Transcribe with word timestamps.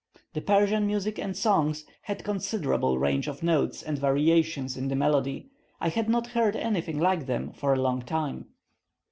The 0.33 0.41
Persian 0.41 0.87
music 0.87 1.19
and 1.19 1.37
songs 1.37 1.85
had 2.01 2.23
considerable 2.23 2.97
range 2.97 3.27
of 3.27 3.43
notes 3.43 3.83
and 3.83 3.99
variations 3.99 4.75
in 4.75 4.87
the 4.87 4.95
melody; 4.95 5.51
I 5.79 5.89
had 5.89 6.09
not 6.09 6.25
heard 6.25 6.55
anything 6.55 6.99
like 6.99 7.27
them 7.27 7.51
for 7.53 7.71
a 7.73 7.79
long 7.79 8.01
time. 8.01 8.47